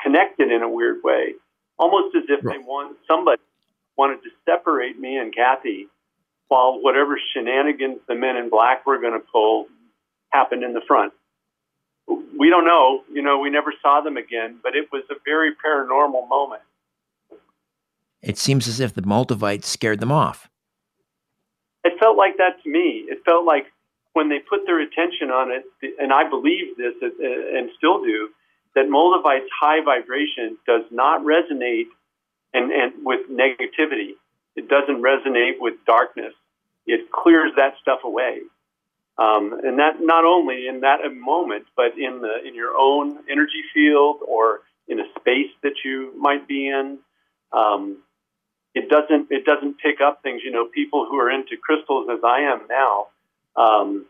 connected 0.00 0.50
in 0.50 0.62
a 0.62 0.68
weird 0.68 1.02
way, 1.02 1.34
almost 1.78 2.14
as 2.16 2.24
if 2.28 2.44
right. 2.44 2.58
they 2.58 2.64
want 2.64 2.96
somebody 3.08 3.40
wanted 3.96 4.22
to 4.22 4.30
separate 4.44 4.98
me 4.98 5.16
and 5.16 5.34
Kathy 5.34 5.88
while 6.48 6.80
whatever 6.82 7.18
shenanigans 7.32 8.00
the 8.08 8.14
men 8.14 8.36
in 8.36 8.50
black 8.50 8.86
were 8.86 8.98
going 8.98 9.12
to 9.12 9.24
pull 9.32 9.66
happened 10.30 10.64
in 10.64 10.72
the 10.72 10.80
front. 10.86 11.12
We 12.38 12.50
don't 12.50 12.66
know. 12.66 13.04
You 13.12 13.22
know, 13.22 13.38
we 13.38 13.50
never 13.50 13.72
saw 13.80 14.00
them 14.00 14.16
again, 14.16 14.58
but 14.62 14.74
it 14.74 14.90
was 14.92 15.04
a 15.10 15.14
very 15.24 15.52
paranormal 15.64 16.28
moment. 16.28 16.62
It 18.20 18.38
seems 18.38 18.66
as 18.66 18.80
if 18.80 18.94
the 18.94 19.02
Moldavite 19.02 19.64
scared 19.64 20.00
them 20.00 20.12
off. 20.12 20.48
It 21.84 21.98
felt 22.00 22.16
like 22.16 22.36
that 22.38 22.62
to 22.62 22.70
me. 22.70 23.04
It 23.08 23.22
felt 23.24 23.44
like 23.44 23.66
when 24.14 24.28
they 24.28 24.38
put 24.38 24.64
their 24.66 24.80
attention 24.80 25.30
on 25.30 25.50
it, 25.50 25.64
and 25.98 26.12
I 26.12 26.28
believe 26.28 26.76
this 26.76 26.94
uh, 27.02 27.06
uh, 27.06 27.58
and 27.58 27.70
still 27.76 28.02
do, 28.02 28.30
that 28.74 28.88
Moldavite's 28.88 29.50
high 29.58 29.82
vibration 29.84 30.56
does 30.66 30.82
not 30.90 31.22
resonate 31.22 31.86
and, 32.52 32.72
and 32.72 32.92
with 33.04 33.28
negativity. 33.30 34.14
It 34.56 34.68
doesn't 34.68 35.02
resonate 35.02 35.60
with 35.60 35.74
darkness. 35.86 36.32
It 36.86 37.10
clears 37.10 37.52
that 37.56 37.74
stuff 37.80 38.00
away. 38.04 38.40
Um, 39.16 39.52
and 39.62 39.78
that 39.78 40.00
not 40.00 40.24
only 40.24 40.66
in 40.66 40.80
that 40.80 40.98
moment, 41.14 41.66
but 41.76 41.96
in 41.96 42.20
the 42.20 42.46
in 42.46 42.54
your 42.54 42.74
own 42.76 43.18
energy 43.30 43.62
field 43.72 44.16
or 44.26 44.60
in 44.88 44.98
a 44.98 45.04
space 45.18 45.50
that 45.62 45.84
you 45.84 46.12
might 46.18 46.48
be 46.48 46.66
in. 46.66 46.98
Um, 47.52 47.98
it 48.74 48.88
doesn't 48.88 49.30
it 49.30 49.44
doesn't 49.44 49.78
pick 49.78 50.00
up 50.00 50.22
things. 50.22 50.42
You 50.44 50.50
know, 50.50 50.66
people 50.66 51.06
who 51.08 51.16
are 51.18 51.30
into 51.30 51.56
crystals 51.56 52.08
as 52.12 52.18
I 52.24 52.40
am 52.40 52.62
now. 52.68 53.06
Um, 53.56 54.06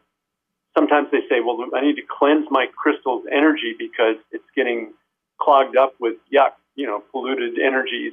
sometimes 0.74 1.08
they 1.10 1.20
say, 1.28 1.40
"Well, 1.40 1.66
I 1.74 1.80
need 1.80 1.96
to 1.96 2.02
cleanse 2.02 2.46
my 2.50 2.66
crystal's 2.76 3.24
energy 3.30 3.74
because 3.78 4.16
it's 4.30 4.44
getting 4.54 4.92
clogged 5.40 5.76
up 5.76 5.94
with 5.98 6.16
yuck, 6.32 6.52
you 6.74 6.86
know, 6.86 7.02
polluted 7.12 7.58
energies." 7.58 8.12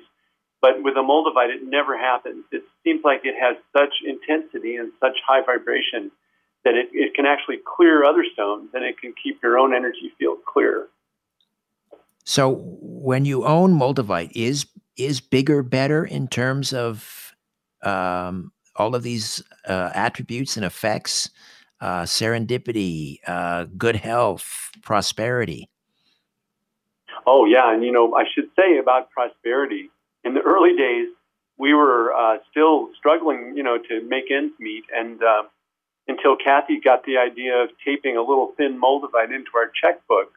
But 0.62 0.84
with 0.84 0.95
a 0.95 1.02
moldavite, 1.02 1.50
it 1.50 1.63
never 1.63 1.97
happens. 1.97 2.45
It 2.52 2.63
seems 2.84 3.04
like 3.04 3.21
it 3.24 3.36
has 3.39 3.58
such 3.76 3.93
intensity 4.06 4.76
and 4.76 4.91
such 5.00 5.17
high 5.26 5.41
vibration 5.43 6.12
that 6.63 6.76
it, 6.76 6.89
it 6.93 7.15
can 7.15 7.26
actually 7.26 7.58
clear 7.65 8.04
other 8.04 8.24
stones 8.34 8.69
and 8.74 8.84
it 8.84 9.00
can 9.00 9.13
keep 9.21 9.41
your 9.41 9.58
own 9.58 9.74
energy 9.74 10.13
field 10.19 10.38
clear. 10.45 10.88
So 12.24 12.54
when 12.80 13.26
you 13.26 13.45
own 13.45 13.74
moldavite, 13.74 14.32
is 14.36 14.67
is 14.97 15.19
bigger 15.19 15.63
better 15.63 16.06
in 16.06 16.28
terms 16.28 16.74
of 16.74 17.34
um, 17.82 18.52
all 18.76 18.93
of 18.93 19.02
these 19.02 19.41
uh, 19.67 19.89
attributes 19.95 20.56
and 20.58 20.65
effects, 20.65 21.30
uh, 21.81 22.03
serendipity, 22.03 23.17
uh, 23.27 23.65
good 23.77 23.97
health, 23.97 24.69
prosperity? 24.83 25.69
Oh 27.27 27.45
yeah, 27.45 27.73
and 27.73 27.83
you 27.83 27.91
know 27.91 28.15
I 28.15 28.23
should 28.33 28.49
say 28.55 28.77
about 28.77 29.09
prosperity 29.11 29.89
in 30.23 30.33
the 30.33 30.41
early 30.41 30.75
days, 30.75 31.07
we 31.57 31.73
were 31.73 32.13
uh, 32.13 32.37
still 32.49 32.89
struggling, 32.97 33.53
you 33.55 33.63
know, 33.63 33.77
to 33.77 34.01
make 34.07 34.31
ends 34.31 34.53
meet, 34.59 34.83
and 34.95 35.21
uh, 35.21 35.43
until 36.07 36.35
Kathy 36.35 36.79
got 36.79 37.05
the 37.05 37.17
idea 37.17 37.55
of 37.63 37.69
taping 37.85 38.17
a 38.17 38.21
little 38.21 38.53
thin 38.57 38.79
moldavite 38.81 39.33
into 39.33 39.51
our 39.55 39.71
checkbook, 39.81 40.33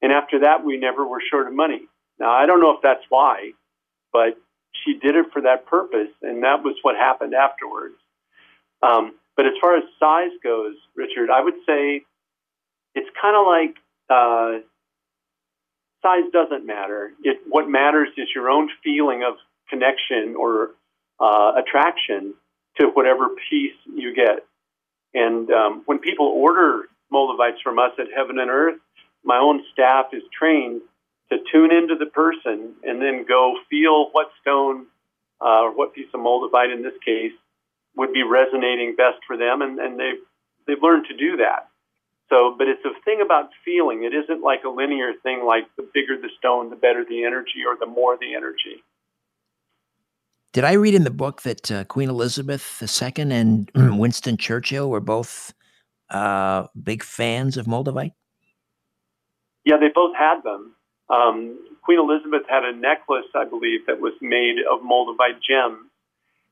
and 0.00 0.12
after 0.12 0.40
that, 0.40 0.64
we 0.64 0.76
never 0.76 1.06
were 1.06 1.22
short 1.28 1.46
of 1.46 1.54
money. 1.54 1.82
Now, 2.18 2.32
I 2.32 2.46
don't 2.46 2.60
know 2.60 2.70
if 2.70 2.82
that's 2.82 3.04
why, 3.08 3.52
but 4.12 4.38
she 4.84 4.94
did 4.94 5.16
it 5.16 5.26
for 5.32 5.42
that 5.42 5.66
purpose, 5.66 6.10
and 6.22 6.42
that 6.44 6.62
was 6.62 6.76
what 6.82 6.96
happened 6.96 7.34
afterwards. 7.34 7.94
Um, 8.82 9.14
but 9.36 9.46
as 9.46 9.52
far 9.60 9.76
as 9.76 9.84
size 9.98 10.36
goes, 10.42 10.74
Richard, 10.94 11.30
I 11.30 11.42
would 11.42 11.54
say 11.66 12.02
it's 12.94 13.08
kind 13.20 13.36
of 13.36 13.46
like 13.46 13.76
uh, 14.10 14.60
size 16.02 16.30
doesn't 16.32 16.66
matter. 16.66 17.12
It, 17.22 17.38
what 17.48 17.68
matters 17.68 18.08
is 18.16 18.28
your 18.34 18.50
own 18.50 18.68
feeling 18.84 19.22
of 19.26 19.34
connection 19.68 20.34
or 20.36 20.70
uh, 21.18 21.52
attraction 21.56 22.34
to 22.78 22.86
whatever 22.88 23.28
piece 23.50 23.74
you 23.94 24.14
get. 24.14 24.44
And 25.14 25.50
um, 25.50 25.82
when 25.86 25.98
people 25.98 26.26
order 26.26 26.84
moldavites 27.10 27.60
from 27.62 27.78
us 27.78 27.92
at 27.98 28.06
Heaven 28.14 28.38
and 28.38 28.50
Earth, 28.50 28.80
my 29.24 29.38
own 29.38 29.62
staff 29.72 30.06
is 30.12 30.22
trained 30.36 30.80
to 31.30 31.38
tune 31.50 31.72
into 31.72 31.94
the 31.96 32.06
person 32.06 32.74
and 32.82 33.00
then 33.00 33.24
go 33.26 33.54
feel 33.70 34.10
what 34.12 34.30
stone 34.40 34.86
uh, 35.40 35.62
or 35.62 35.76
what 35.76 35.94
piece 35.94 36.08
of 36.12 36.20
moldavite 36.20 36.72
in 36.74 36.82
this 36.82 36.94
case 37.04 37.32
would 37.96 38.12
be 38.12 38.22
resonating 38.22 38.94
best 38.96 39.18
for 39.26 39.36
them, 39.36 39.62
and, 39.62 39.78
and 39.78 39.98
they've 39.98 40.22
they've 40.66 40.82
learned 40.82 41.06
to 41.08 41.16
do 41.16 41.36
that. 41.38 41.68
So, 42.28 42.54
but 42.56 42.66
it's 42.66 42.84
a 42.84 42.98
thing 43.04 43.20
about 43.24 43.50
feeling. 43.64 44.04
It 44.04 44.14
isn't 44.14 44.42
like 44.42 44.64
a 44.64 44.70
linear 44.70 45.12
thing 45.22 45.44
like 45.44 45.64
the 45.76 45.86
bigger 45.92 46.16
the 46.16 46.30
stone, 46.38 46.70
the 46.70 46.76
better 46.76 47.04
the 47.06 47.24
energy, 47.24 47.64
or 47.66 47.76
the 47.78 47.86
more 47.86 48.16
the 48.16 48.34
energy. 48.34 48.82
Did 50.52 50.64
I 50.64 50.72
read 50.72 50.94
in 50.94 51.04
the 51.04 51.10
book 51.10 51.42
that 51.42 51.70
uh, 51.70 51.84
Queen 51.84 52.08
Elizabeth 52.08 52.82
II 52.82 53.32
and 53.32 53.70
Winston 53.74 54.36
Churchill 54.36 54.90
were 54.90 55.00
both 55.00 55.52
uh, 56.10 56.66
big 56.82 57.02
fans 57.02 57.56
of 57.56 57.66
Moldavite? 57.66 58.12
Yeah, 59.64 59.76
they 59.78 59.88
both 59.94 60.14
had 60.16 60.42
them. 60.42 60.74
Um, 61.08 61.58
Queen 61.82 61.98
Elizabeth 61.98 62.42
had 62.48 62.64
a 62.64 62.72
necklace, 62.72 63.28
I 63.34 63.44
believe, 63.44 63.86
that 63.86 64.00
was 64.00 64.12
made 64.20 64.56
of 64.70 64.80
Moldavite 64.80 65.40
gems, 65.46 65.90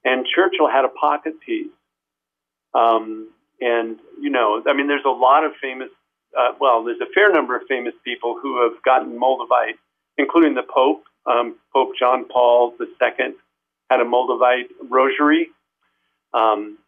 and 0.04 0.26
Churchill 0.26 0.68
had 0.68 0.84
a 0.84 0.88
pocket 0.88 1.40
piece. 1.40 1.72
Um, 2.74 3.30
and, 3.60 3.98
you 4.20 4.30
know, 4.30 4.62
I 4.66 4.72
mean, 4.72 4.86
there's 4.86 5.04
a 5.04 5.10
lot 5.10 5.44
of 5.44 5.52
famous, 5.60 5.88
uh, 6.38 6.52
well, 6.60 6.84
there's 6.84 7.00
a 7.00 7.12
fair 7.12 7.32
number 7.32 7.56
of 7.56 7.62
famous 7.68 7.94
people 8.04 8.38
who 8.40 8.62
have 8.62 8.82
gotten 8.82 9.18
Moldavite 9.18 9.76
including 10.20 10.54
the 10.54 10.62
Pope. 10.62 11.04
Um, 11.26 11.56
Pope 11.72 11.92
John 11.98 12.26
Paul 12.26 12.74
II 12.80 13.34
had 13.90 14.00
a 14.00 14.04
Moldavite 14.04 14.68
rosary. 14.88 15.48
Um, 16.32 16.78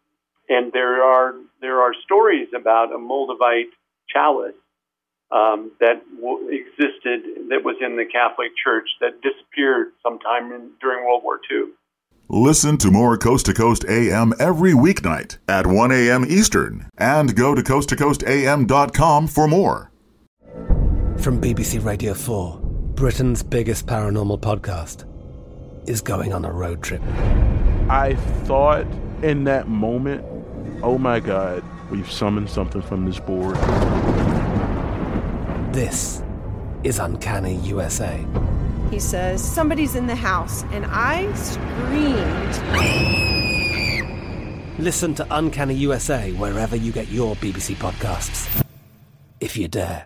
and 0.49 0.71
there 0.71 1.03
are 1.03 1.35
there 1.61 1.81
are 1.81 1.93
stories 2.03 2.47
about 2.55 2.91
a 2.93 2.97
Moldavite 2.97 3.71
chalice 4.09 4.55
um, 5.31 5.71
that 5.79 6.01
w- 6.19 6.49
existed 6.49 7.49
that 7.49 7.63
was 7.63 7.77
in 7.81 7.95
the 7.95 8.05
Catholic 8.05 8.51
Church 8.61 8.89
that 9.01 9.21
disappeared 9.21 9.87
sometime 10.01 10.51
in, 10.51 10.71
during 10.81 11.05
World 11.05 11.23
War 11.23 11.39
II. 11.49 11.71
Listen 12.29 12.77
to 12.77 12.89
more 12.89 13.17
Coast 13.17 13.45
to 13.47 13.53
Coast 13.53 13.85
AM 13.87 14.33
every 14.39 14.71
weeknight 14.71 15.37
at 15.47 15.67
1 15.67 15.91
a.m. 15.91 16.25
Eastern 16.27 16.89
and 16.97 17.35
go 17.35 17.53
to 17.53 17.61
coasttocoastam.com 17.61 19.27
for 19.27 19.47
more. 19.47 19.91
From 21.17 21.39
BBC 21.41 21.83
Radio 21.83 22.13
4, 22.13 22.59
Britain's 22.95 23.43
biggest 23.43 23.85
paranormal 23.87 24.39
podcast 24.39 25.05
is 25.87 26.01
going 26.01 26.33
on 26.33 26.45
a 26.45 26.51
road 26.51 26.81
trip. 26.81 27.01
I 27.89 28.15
thought 28.45 28.87
in 29.21 29.43
that 29.43 29.67
moment, 29.67 30.23
oh 30.81 30.97
my 30.97 31.19
God, 31.19 31.61
we've 31.91 32.09
summoned 32.09 32.49
something 32.49 32.81
from 32.81 33.05
this 33.05 33.19
board. 33.19 33.57
This 35.73 36.23
is 36.83 36.99
Uncanny 36.99 37.55
USA. 37.57 38.25
He 38.93 38.99
says, 38.99 39.43
Somebody's 39.43 39.95
in 39.95 40.05
the 40.05 40.15
house, 40.15 40.61
and 40.65 40.85
I 40.87 41.33
screamed. 41.33 42.53
Listen 44.77 45.15
to 45.15 45.25
Uncanny 45.31 45.73
USA 45.73 46.31
wherever 46.33 46.75
you 46.75 46.91
get 46.91 47.07
your 47.07 47.35
BBC 47.37 47.73
podcasts, 47.77 48.63
if 49.39 49.57
you 49.57 49.67
dare. 49.67 50.05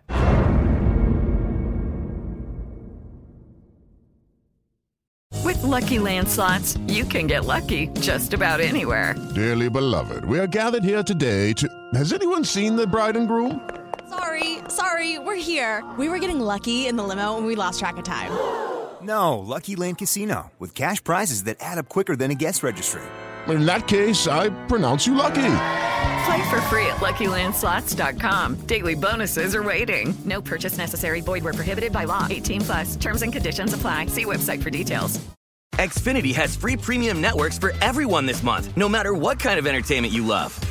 With 5.44 5.62
Lucky 5.64 6.00
Land 6.00 6.30
slots, 6.30 6.78
you 6.88 7.04
can 7.04 7.28
get 7.28 7.44
lucky 7.44 7.88
just 8.00 8.34
about 8.34 8.62
anywhere. 8.62 9.16
Dearly 9.36 9.70
beloved, 9.70 10.24
we 10.24 10.40
are 10.40 10.48
gathered 10.48 10.86
here 10.86 11.04
today 11.04 11.52
to. 11.54 11.68
Has 11.94 12.14
anyone 12.14 12.46
seen 12.46 12.78
the 12.78 12.88
bride 12.88 13.18
and 13.18 13.28
groom? 13.28 13.70
Sorry, 14.10 14.60
sorry, 14.70 15.20
we're 15.20 15.36
here. 15.36 15.84
We 15.98 16.08
were 16.08 16.20
getting 16.20 16.40
lucky 16.40 16.88
in 16.88 16.96
the 16.96 17.04
limo 17.04 17.36
and 17.36 17.46
we 17.46 17.56
lost 17.56 17.80
track 17.80 17.98
of 17.98 18.06
time. 18.06 18.32
No, 19.02 19.40
Lucky 19.40 19.76
Land 19.76 19.98
Casino, 20.00 20.52
with 20.60 20.74
cash 20.74 21.04
prizes 21.04 21.44
that 21.44 21.58
add 21.60 21.78
up 21.78 21.88
quicker 21.90 22.16
than 22.16 22.32
a 22.32 22.36
guest 22.36 22.64
registry. 22.64 23.02
In 23.48 23.66
that 23.66 23.88
case, 23.88 24.28
I 24.28 24.50
pronounce 24.68 25.06
you 25.08 25.16
lucky. 25.16 25.36
Play 26.26 26.50
for 26.50 26.60
free 26.62 26.86
at 26.88 26.98
LuckyLandSlots.com. 26.98 28.56
Daily 28.68 28.96
bonuses 28.96 29.56
are 29.56 29.64
waiting. 29.64 30.14
No 30.26 30.42
purchase 30.42 30.78
necessary. 30.78 31.22
Void 31.22 31.44
where 31.44 31.54
prohibited 31.54 31.94
by 31.94 32.04
law. 32.04 32.28
18 32.30 32.62
plus. 32.62 32.96
Terms 32.98 33.22
and 33.22 33.32
conditions 33.32 33.74
apply. 33.74 34.08
See 34.08 34.26
website 34.26 34.62
for 34.62 34.70
details. 34.70 35.20
Xfinity 35.76 36.34
has 36.34 36.56
free 36.56 36.76
premium 36.76 37.22
networks 37.22 37.60
for 37.60 37.72
everyone 37.82 38.26
this 38.26 38.42
month, 38.42 38.76
no 38.76 38.90
matter 38.90 39.14
what 39.14 39.40
kind 39.40 39.60
of 39.60 39.68
entertainment 39.68 40.12
you 40.12 40.26
love. 40.26 40.60